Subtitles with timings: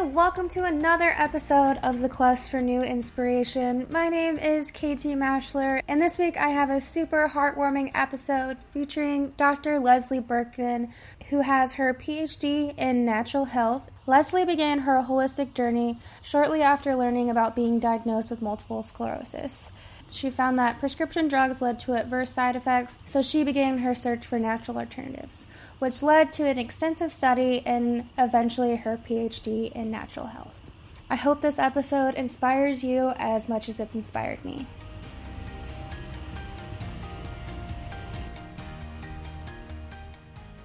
[0.00, 3.86] and welcome to another episode of the Quest for New Inspiration.
[3.90, 9.34] My name is KT Mashler, and this week I have a super heartwarming episode featuring
[9.36, 9.78] Dr.
[9.78, 10.90] Leslie Birkland,
[11.28, 13.90] who has her PhD in natural health.
[14.06, 19.70] Leslie began her holistic journey shortly after learning about being diagnosed with multiple sclerosis.
[20.12, 24.26] She found that prescription drugs led to adverse side effects, so she began her search
[24.26, 25.46] for natural alternatives,
[25.78, 30.68] which led to an extensive study and eventually her PhD in natural health.
[31.08, 34.66] I hope this episode inspires you as much as it's inspired me.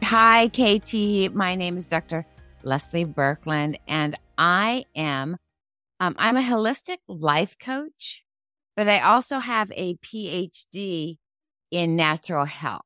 [0.03, 1.33] Hi, KT.
[1.35, 2.25] My name is Dr.
[2.63, 5.37] Leslie Birkland, and I am
[5.99, 8.24] um, I'm a holistic life coach
[8.75, 11.17] but I also have a PhD
[11.71, 12.83] in natural health.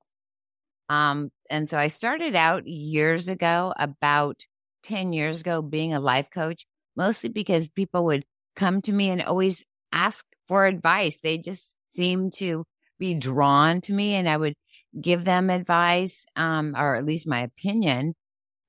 [0.89, 4.45] Um, and so I started out years ago, about
[4.83, 6.65] 10 years ago, being a life coach,
[6.95, 11.19] mostly because people would come to me and always ask for advice.
[11.21, 12.65] They just seemed to
[12.97, 14.55] be drawn to me and I would
[14.99, 18.15] give them advice, um, or at least my opinion.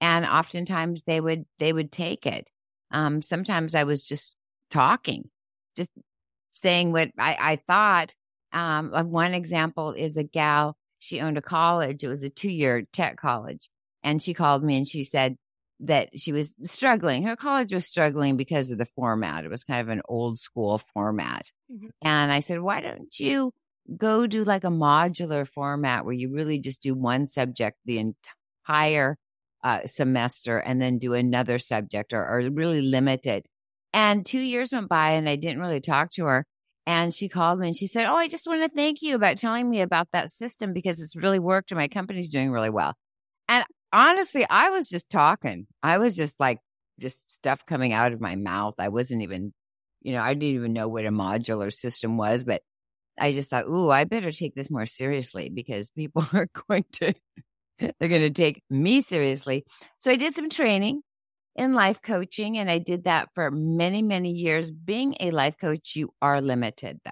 [0.01, 2.49] And oftentimes they would, they would take it.
[2.91, 4.35] Um, sometimes I was just
[4.71, 5.31] talking,
[5.77, 5.91] just
[6.63, 8.15] saying what I, I thought.
[8.53, 12.03] Um, one example is a gal, she owned a college.
[12.03, 13.69] It was a two year tech college.
[14.03, 15.37] And she called me and she said
[15.81, 17.23] that she was struggling.
[17.23, 19.45] Her college was struggling because of the format.
[19.45, 21.51] It was kind of an old school format.
[21.73, 21.89] Mm-hmm.
[22.03, 23.53] And I said, why don't you
[23.97, 29.17] go do like a modular format where you really just do one subject the entire
[29.65, 33.47] uh, semester and then do another subject or, or really limit it
[33.93, 36.47] and two years went by and I didn't really talk to her.
[36.87, 39.37] And she called me and she said, Oh, I just want to thank you about
[39.37, 42.95] telling me about that system because it's really worked and my company's doing really well.
[43.49, 45.67] And honestly, I was just talking.
[45.83, 46.59] I was just like,
[46.99, 48.75] just stuff coming out of my mouth.
[48.79, 49.53] I wasn't even,
[50.03, 52.63] you know, I didn't even know what a modular system was, but
[53.19, 57.15] I just thought, Ooh, I better take this more seriously because people are going to,
[57.79, 59.65] they're going to take me seriously.
[59.99, 61.03] So I did some training
[61.61, 64.71] in life coaching, and I did that for many, many years.
[64.71, 67.11] Being a life coach, you are limited though.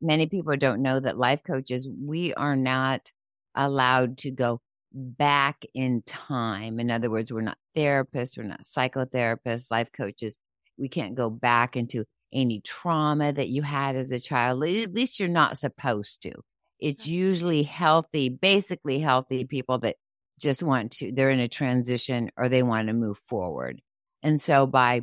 [0.00, 3.10] Many people don't know that life coaches, we are not
[3.56, 4.60] allowed to go
[4.92, 6.78] back in time.
[6.78, 10.38] In other words, we're not therapists, we're not psychotherapists, life coaches.
[10.78, 14.62] We can't go back into any trauma that you had as a child.
[14.62, 16.32] At least you're not supposed to.
[16.78, 17.12] It's mm-hmm.
[17.12, 19.96] usually healthy, basically healthy people that
[20.38, 23.80] just want to, they're in a transition or they want to move forward.
[24.22, 25.02] And so by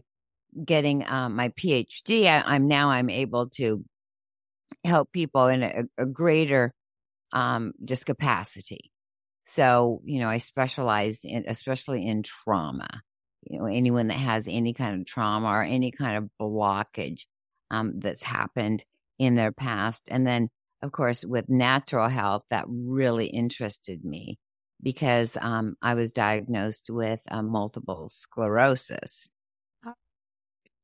[0.64, 3.84] getting um, my PhD, I, am now I'm able to
[4.84, 6.74] help people in a, a greater
[7.32, 8.92] um, just capacity.
[9.46, 13.02] So, you know, I specialize in, especially in trauma.
[13.44, 17.26] You know, anyone that has any kind of trauma or any kind of blockage
[17.70, 18.84] um, that's happened
[19.20, 20.04] in their past.
[20.08, 20.50] And then,
[20.82, 24.40] of course, with natural health, that really interested me
[24.86, 29.28] because um, I was diagnosed with uh, multiple sclerosis.
[29.84, 29.94] Oh.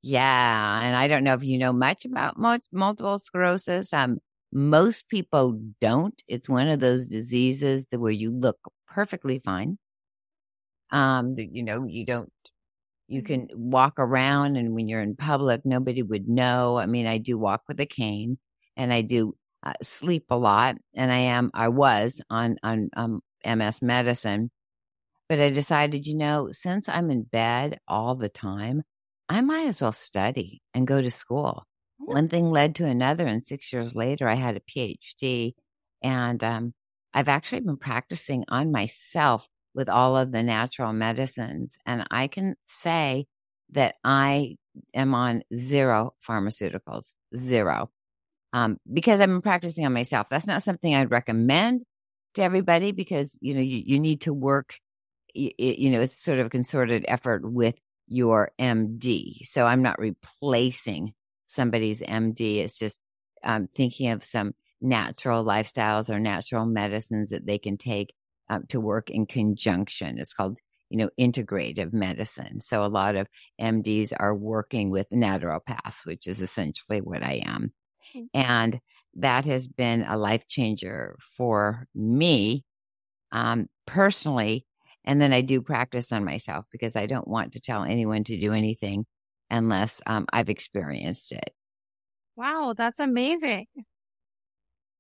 [0.02, 3.94] Yeah, and I don't know if you know much about multiple sclerosis.
[3.94, 4.18] Um,
[4.52, 6.20] most people don't.
[6.28, 8.58] It's one of those diseases that where you look
[8.88, 9.78] perfectly fine.
[10.90, 12.34] Um, you know, you don't.
[13.08, 13.48] You mm-hmm.
[13.48, 16.80] can walk around, and when you're in public, nobody would know.
[16.80, 18.40] I mean, I do walk with a cane,
[18.76, 21.52] and I do uh, sleep a lot, and I am.
[21.54, 24.52] I was on on um, MS medicine.
[25.29, 28.84] But I decided, you know, since I'm in bed all the time,
[29.29, 31.63] I might as well study and go to school.
[32.00, 35.53] One thing led to another, and six years later, I had a PhD.
[36.03, 36.74] And um,
[37.13, 41.78] I've actually been practicing on myself with all of the natural medicines.
[41.85, 43.28] And I can say
[43.72, 44.58] that I
[44.94, 47.90] am on zero pharmaceuticals, zero,
[48.53, 50.28] um, because I've been practicing on myself.
[50.29, 51.84] That's not something I'd recommend,
[52.36, 54.76] to everybody because you know you, you need to work
[55.34, 57.76] you, you know it's sort of a concerted effort with
[58.08, 61.14] your md so i'm not replacing
[61.47, 62.97] somebody's md it's just
[63.44, 68.14] um, thinking of some natural lifestyles or natural medicines that they can take
[68.50, 70.17] um, to work in conjunction.
[70.17, 70.59] It's called
[70.90, 72.59] you know integrative medicine.
[72.59, 73.28] So a lot of
[73.61, 77.72] mds are working with naturopaths which is essentially what i am.
[78.16, 78.26] Mm-hmm.
[78.34, 78.79] and
[79.16, 82.63] that has been a life changer for me
[83.31, 84.66] um, personally.
[85.03, 88.40] And then I do practice on myself because I don't want to tell anyone to
[88.40, 89.05] do anything
[89.49, 91.53] unless um, I've experienced it.
[92.35, 93.66] Wow, that's amazing.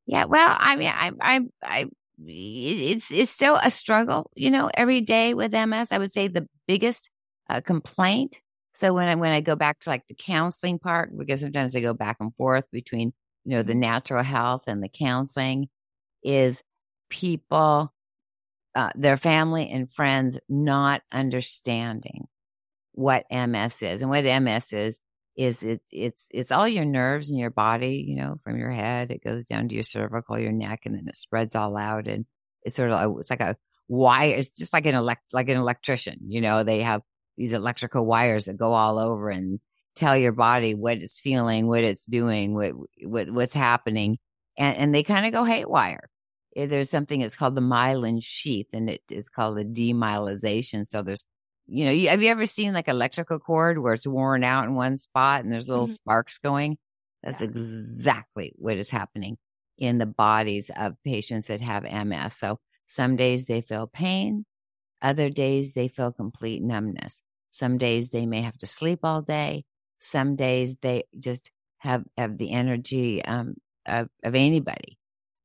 [0.05, 1.85] Yeah, well, I mean, I, I, I,
[2.25, 5.91] it's it's still a struggle, you know, every day with MS.
[5.91, 7.09] I would say the biggest
[7.49, 8.39] a complaint.
[8.73, 11.81] So when I when I go back to like the counseling part, because sometimes I
[11.81, 13.13] go back and forth between
[13.45, 13.79] you know the Mm-hmm.
[13.79, 15.69] natural health and the counseling,
[16.23, 16.63] is
[17.09, 17.93] people,
[18.75, 22.27] uh, their family and friends not understanding
[22.93, 24.99] what MS is, and what MS is
[25.37, 29.11] is it, it's it's all your nerves in your body, you know, from your head
[29.11, 32.25] it goes down to your cervical, your neck, and then it spreads all out, and
[32.63, 34.35] it's sort of it's like a wire.
[34.35, 36.63] It's just like an elect like an electrician, you know.
[36.63, 37.01] They have
[37.37, 39.59] these electrical wires that go all over and
[39.95, 42.73] tell your body what it's feeling, what it's doing, what,
[43.03, 44.17] what what's happening,
[44.57, 46.09] and and they kind of go haywire.
[46.55, 50.85] Eh, There's something it's called the myelin sheath, and it is called a demyelization.
[50.87, 51.25] So there's
[51.67, 54.75] you know, you, have you ever seen like electrical cord where it's worn out in
[54.75, 55.93] one spot and there's little Mhm.
[55.93, 56.77] sparks going?
[57.23, 57.47] That's Yeah.
[57.47, 59.37] exactly what is happening
[59.77, 62.35] in the bodies of patients that have MS.
[62.37, 64.45] So some days they feel pain,
[65.01, 67.21] other days they feel complete numbness.
[67.51, 69.65] Some days they may have to sleep all day.
[70.01, 73.53] Some days they just have have the energy um,
[73.85, 74.97] of, of anybody,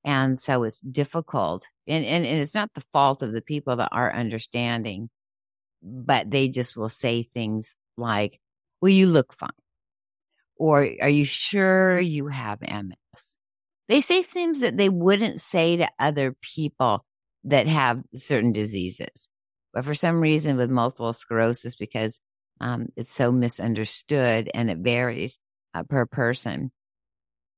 [0.03, 1.67] and so it's difficult.
[1.87, 5.11] And, and and it's not the fault of the people that are understanding,
[5.83, 8.41] but they just will say things like,
[8.81, 9.51] "Well, you look fine,"
[10.57, 13.37] or "Are you sure you have MS?"
[13.89, 17.05] They say things that they wouldn't say to other people
[17.45, 19.29] that have certain diseases.
[19.75, 22.21] But for some reason, with multiple sclerosis, because
[22.61, 25.39] um, it's so misunderstood and it varies
[25.75, 26.71] uh, per person,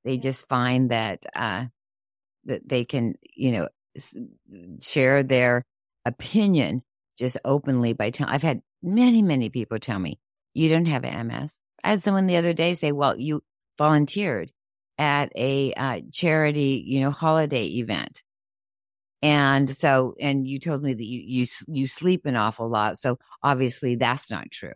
[0.04, 1.66] they just find that uh,
[2.44, 4.16] that they can, you know, s-
[4.80, 5.64] share their
[6.04, 6.82] opinion
[7.18, 8.32] just openly by telling.
[8.32, 10.18] I've had many, many people tell me,
[10.54, 13.42] "You don't have MS." I had someone the other day say, "Well, you
[13.78, 14.52] volunteered
[14.98, 18.22] at a uh, charity, you know, holiday event."
[19.20, 22.98] And so, and you told me that you, you, you sleep an awful lot.
[22.98, 24.74] So obviously that's not true.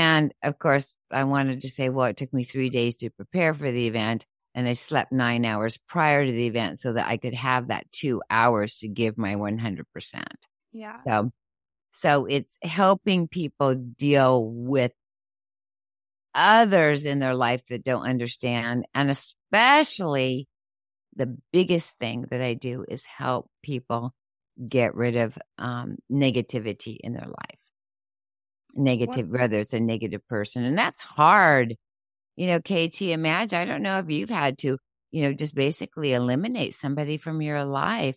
[0.00, 3.52] And of course, I wanted to say, well, it took me three days to prepare
[3.52, 4.24] for the event
[4.54, 7.84] and I slept nine hours prior to the event so that I could have that
[7.92, 9.84] two hours to give my 100%.
[10.72, 10.96] Yeah.
[10.96, 11.30] So,
[11.92, 14.92] so it's helping people deal with
[16.34, 18.86] others in their life that don't understand.
[18.94, 20.48] And especially
[21.14, 24.14] the biggest thing that I do is help people
[24.66, 27.59] get rid of um, negativity in their life.
[28.80, 30.64] Negative, whether it's a negative person.
[30.64, 31.76] And that's hard.
[32.36, 34.78] You know, KT, imagine, I don't know if you've had to,
[35.10, 38.16] you know, just basically eliminate somebody from your life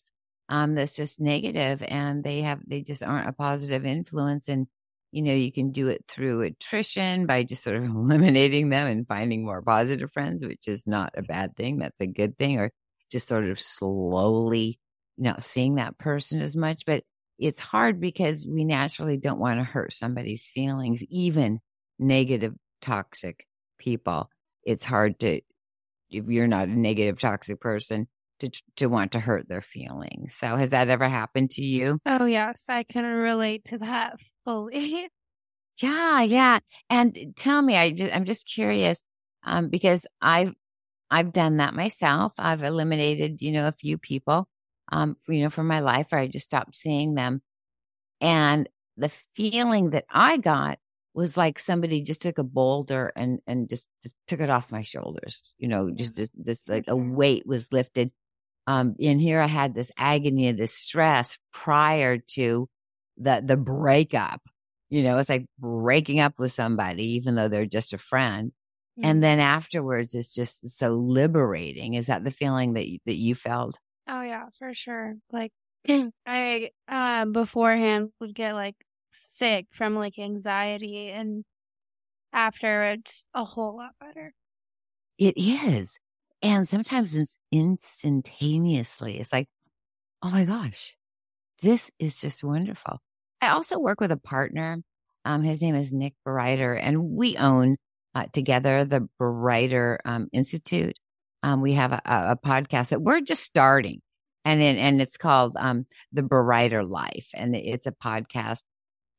[0.50, 4.48] um, that's just negative and they have, they just aren't a positive influence.
[4.48, 4.68] And,
[5.12, 9.08] you know, you can do it through attrition by just sort of eliminating them and
[9.08, 11.78] finding more positive friends, which is not a bad thing.
[11.78, 12.60] That's a good thing.
[12.60, 12.72] Or
[13.12, 14.80] just sort of slowly
[15.18, 16.84] not seeing that person as much.
[16.86, 17.04] But
[17.40, 21.60] it's hard because we naturally don't want to hurt somebody's feelings, even
[22.00, 23.46] negative, toxic
[23.80, 24.30] people.
[24.64, 25.42] It's hard to,
[26.10, 28.08] if you're not a negative, toxic person,
[28.40, 30.36] to to want to hurt their feelings.
[30.36, 32.00] So has that ever happened to you?
[32.06, 32.66] Oh, yes.
[32.70, 35.10] I can relate to that fully.
[35.82, 36.60] Yeah, yeah.
[36.90, 39.02] And tell me, I just, I'm just curious,
[39.44, 40.54] um, because I've
[41.12, 42.34] I've done that myself.
[42.40, 44.48] I've eliminated, you know, a few people,
[44.94, 47.42] um, for, you know, from my life, or I just stopped seeing them.
[48.22, 50.78] And the feeling that I got
[51.16, 54.84] was like somebody just took a boulder and and just, just took it off my
[54.84, 55.54] shoulders.
[55.58, 58.12] You know, just just, just like a weight was lifted.
[58.68, 62.70] Um, and here I had this agony and this stress prior to
[63.18, 64.42] the the breakup.
[64.90, 68.52] You know, it's like breaking up with somebody, even though they're just a friend.
[69.00, 69.10] Mm-hmm.
[69.10, 71.96] And then afterwards, it's just so liberating.
[71.96, 73.80] Is that the feeling that you, that you felt?
[74.08, 75.16] Oh, yeah, for sure.
[75.32, 75.52] Like,
[76.26, 78.76] I, uh, beforehand would get like
[79.12, 81.46] sick from like anxiety and
[82.34, 84.34] after it's a whole lot better.
[85.18, 86.00] It is,
[86.42, 89.20] and sometimes it's instantaneously.
[89.20, 89.48] It's like,
[90.24, 90.96] oh my gosh,
[91.62, 93.00] this is just wonderful.
[93.42, 94.80] I also work with a partner.
[95.26, 97.78] Um, his name is Nick Bereiter, and we own
[98.16, 100.98] uh, together the Bereiter um, Institute.
[101.44, 104.02] Um, we have a, a, podcast that we're just starting,
[104.46, 108.64] and and it's called um, the Bereiter Life, and it's a podcast.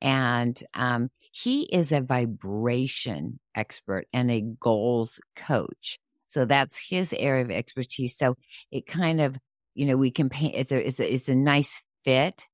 [0.01, 5.99] And um, he is a vibration expert and a goals coach.
[6.29, 8.17] So that's his area of expertise.
[8.17, 8.37] So
[8.71, 9.37] it kind of,
[9.75, 10.55] you know, we can paint.
[10.57, 12.47] It's a it's a, it's a nice fit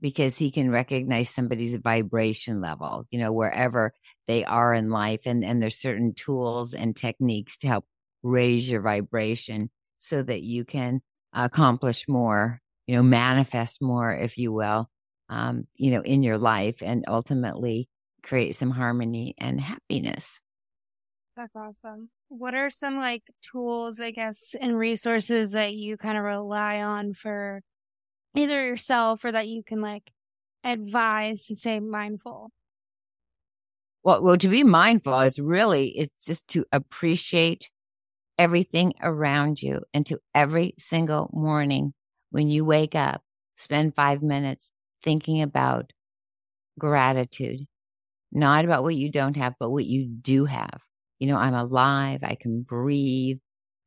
[0.00, 3.92] because he can recognize somebody's vibration level, you know, wherever
[4.26, 5.20] they are in life.
[5.26, 7.84] And, and there's certain tools and techniques to help
[8.22, 11.00] raise your vibration so that you can
[11.32, 14.88] accomplish more, you know, manifest more, if you will,
[15.28, 17.88] um, you know, in your life and ultimately
[18.22, 20.40] create some harmony and happiness.
[21.36, 22.10] That's awesome.
[22.28, 27.14] What are some like tools, I guess, and resources that you kind of rely on
[27.14, 27.62] for
[28.36, 30.12] either yourself or that you can like
[30.64, 32.50] advise to stay mindful?
[34.02, 37.70] Well, well, to be mindful is really it's just to appreciate
[38.40, 41.94] everything around you and to every single morning
[42.32, 43.22] when you wake up,
[43.58, 44.70] spend five minutes
[45.04, 45.92] thinking about
[46.78, 47.60] gratitude,
[48.32, 50.80] not about what you don't have, but what you do have.
[51.20, 52.20] You know, I'm alive.
[52.24, 53.38] I can breathe.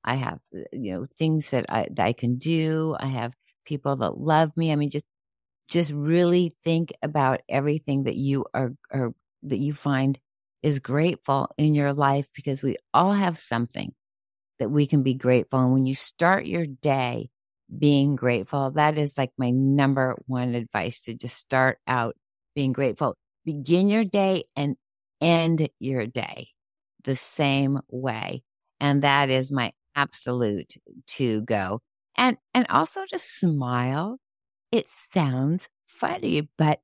[0.03, 2.95] I have, uh, you know, things that I, that I can do.
[2.99, 3.33] I have
[3.65, 4.71] people that love me.
[4.71, 5.05] I mean, just,
[5.69, 10.19] just really think about everything that you are, are that you find
[10.63, 13.93] is grateful in your life because we all have something
[14.59, 15.59] that we can be grateful.
[15.59, 17.29] And when you start your day
[17.77, 22.15] being grateful, that is like my number one advice to just start out
[22.55, 23.15] being grateful.
[23.45, 24.75] Begin your day and
[25.21, 26.49] end your day
[27.03, 28.43] the same way.
[28.79, 30.75] And that is my absolute
[31.07, 31.81] to go.
[32.17, 34.17] And, and also to smile.
[34.71, 36.79] It sounds funny, but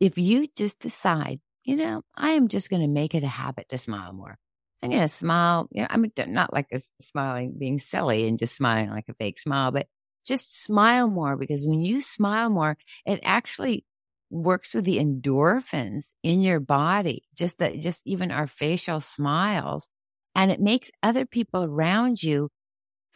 [0.00, 3.68] if you just decide, you know, I am just going to make it a habit
[3.70, 4.38] to smile more.
[4.82, 5.68] I'm going to smile.
[5.72, 9.38] You know, I'm not like a smiling, being silly and just smiling like a fake
[9.38, 9.86] smile, but
[10.24, 13.84] just smile more because when you smile more, it actually
[14.30, 19.88] works with the endorphins in your body, just that, just even our facial smiles.
[20.34, 22.50] And it makes other people around you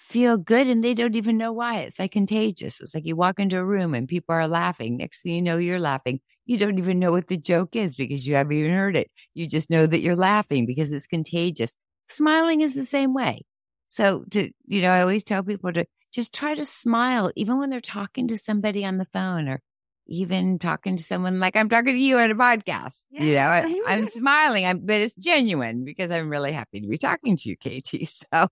[0.00, 1.80] feel good and they don't even know why.
[1.80, 2.80] It's like contagious.
[2.80, 4.96] It's like you walk into a room and people are laughing.
[4.96, 6.20] Next thing you know, you're laughing.
[6.46, 9.10] You don't even know what the joke is because you haven't even heard it.
[9.34, 11.74] You just know that you're laughing because it's contagious.
[12.08, 13.42] Smiling is the same way.
[13.88, 17.70] So to, you know, I always tell people to just try to smile, even when
[17.70, 19.60] they're talking to somebody on the phone or
[20.08, 23.04] even talking to someone like I'm talking to you on a podcast.
[23.10, 23.66] Yeah.
[23.66, 26.98] You know, I, am smiling, I'm, but it's genuine because I'm really happy to be
[26.98, 28.08] talking to you, KT.
[28.32, 28.48] So,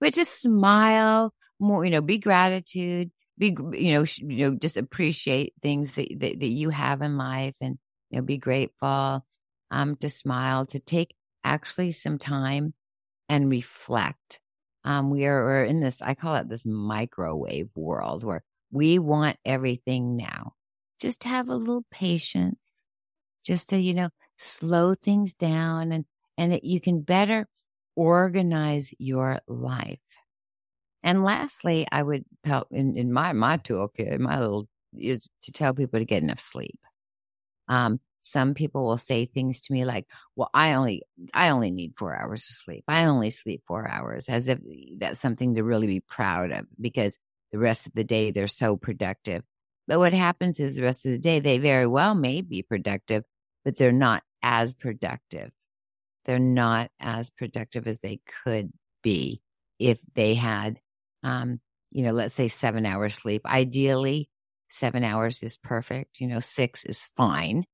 [0.00, 5.54] but just smile more, you know, be gratitude, be, you know, you know, just appreciate
[5.62, 7.78] things that, that, that you have in life and,
[8.10, 9.24] you know, be grateful,
[9.70, 11.14] um, to smile, to take
[11.44, 12.74] actually some time
[13.28, 14.40] and reflect.
[14.84, 18.42] Um, we are, we're in this, I call it this microwave world where
[18.72, 20.54] we want everything now
[21.00, 22.58] just have a little patience,
[23.44, 26.04] just to, you know, slow things down and,
[26.36, 27.48] and it, you can better
[28.00, 29.98] organize your life.
[31.02, 35.74] And lastly, I would help in, in my, my toolkit, my little is to tell
[35.74, 36.78] people to get enough sleep.
[37.68, 41.02] Um, some people will say things to me like, well, I only,
[41.34, 42.84] I only need four hours of sleep.
[42.88, 44.58] I only sleep four hours as if
[44.98, 47.18] that's something to really be proud of because
[47.52, 49.42] the rest of the day they're so productive.
[49.86, 53.24] But what happens is the rest of the day, they very well may be productive,
[53.64, 55.50] but they're not as productive.
[56.24, 58.70] They're not as productive as they could
[59.02, 59.40] be
[59.78, 60.78] if they had,
[61.22, 61.60] um,
[61.90, 63.42] you know, let's say seven hours sleep.
[63.46, 64.28] Ideally,
[64.68, 66.20] seven hours is perfect.
[66.20, 67.64] You know, six is fine.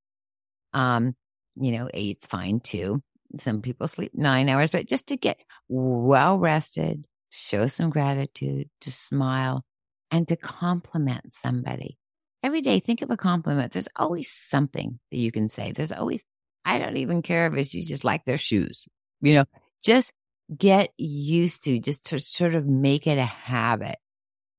[0.73, 1.15] Um,
[1.55, 3.01] you know, eight's fine too.
[3.39, 5.37] Some people sleep nine hours, but just to get
[5.67, 9.65] well rested, show some gratitude, to smile,
[10.11, 11.97] and to compliment somebody
[12.43, 13.73] every day think of a compliment.
[13.73, 15.71] There's always something that you can say.
[15.71, 16.21] There's always,
[16.67, 18.85] I don't even care if it's you just like their shoes,
[19.21, 19.45] you know,
[19.85, 20.11] just
[20.55, 23.95] get used to just to sort of make it a habit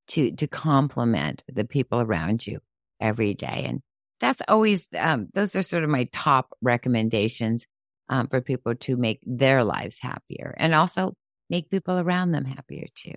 [0.09, 2.61] to, to compliment the people around you
[2.99, 3.67] every day.
[3.67, 3.83] And
[4.21, 7.67] that's always, um, those are sort of my top recommendations,
[8.09, 11.13] um, for people to make their lives happier and also
[11.51, 13.15] make people around them happier too.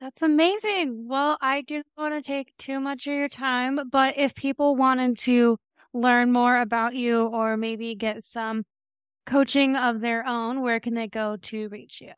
[0.00, 1.06] That's amazing.
[1.08, 5.16] Well, I didn't want to take too much of your time, but if people wanted
[5.18, 5.58] to
[5.94, 8.64] learn more about you or maybe get some
[9.24, 12.10] coaching of their own, where can they go to reach you?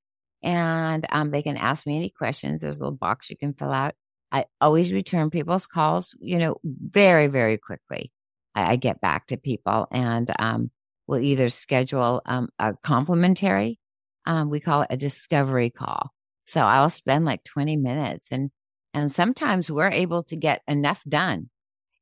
[0.42, 2.60] and um, they can ask me any questions.
[2.60, 3.94] There's a little box you can fill out.
[4.32, 8.12] I always return people's calls, you know, very, very quickly.
[8.54, 10.70] I, I get back to people and um,
[11.06, 13.78] we'll either schedule um, a complimentary,
[14.26, 16.10] um, we call it a discovery call.
[16.46, 18.50] So I'll spend like 20 minutes and,
[18.92, 21.48] and sometimes we're able to get enough done,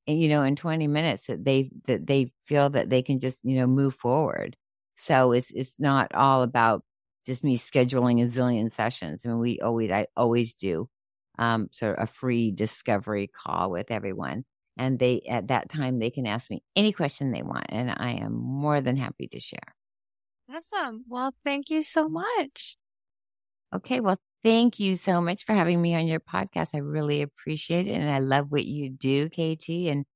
[0.07, 3.57] you know, in 20 minutes that they, that they feel that they can just, you
[3.57, 4.57] know, move forward.
[4.97, 6.83] So it's, it's not all about
[7.26, 9.23] just me scheduling a zillion sessions.
[9.25, 10.88] I mean, we always, I always do
[11.38, 14.45] um, sort of a free discovery call with everyone.
[14.78, 18.12] And they, at that time, they can ask me any question they want, and I
[18.12, 19.75] am more than happy to share.
[20.50, 21.04] Awesome.
[21.08, 22.78] Well, thank you so much.
[23.75, 24.00] Okay.
[24.00, 26.70] Well, thank you so much for having me on your podcast.
[26.75, 27.92] I really appreciate it.
[27.92, 29.68] And I love what you do, KT.
[29.68, 30.06] And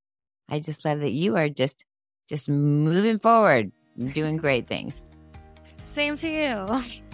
[0.49, 1.85] I just love that you are just,
[2.28, 3.73] just moving forward,
[4.14, 5.02] doing great things.
[5.85, 7.02] Same to you.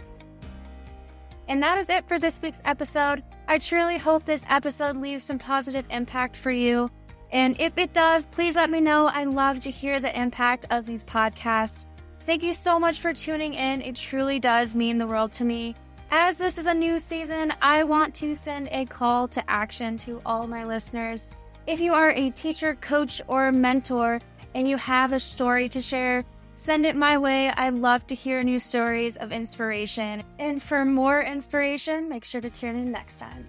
[1.49, 3.25] And that is it for this week's episode.
[3.49, 6.91] I truly hope this episode leaves some positive impact for you.
[7.33, 9.07] And if it does, please let me know.
[9.07, 11.87] I love to hear the impact of these podcasts.
[12.21, 13.83] Thank you so much for tuning in.
[13.83, 15.75] It truly does mean the world to me.
[16.11, 20.23] As this is a new season, I want to send a call to action to
[20.25, 21.29] all my listeners.
[21.67, 24.21] If you are a teacher, coach, or mentor
[24.55, 26.25] and you have a story to share,
[26.59, 27.51] Send it my way.
[27.51, 30.25] I love to hear new stories of inspiration.
[30.41, 33.47] And for more inspiration, make sure to tune in next time.